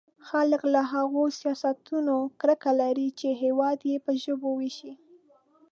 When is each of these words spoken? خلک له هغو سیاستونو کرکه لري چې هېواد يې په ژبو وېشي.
خلک 0.29 0.61
له 0.73 0.81
هغو 0.93 1.23
سیاستونو 1.39 2.15
کرکه 2.39 2.71
لري 2.81 3.07
چې 3.19 3.27
هېواد 3.43 3.79
يې 3.89 3.97
په 4.05 4.11
ژبو 4.23 4.49
وېشي. 4.55 4.93